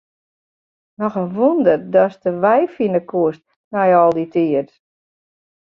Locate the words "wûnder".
1.37-1.77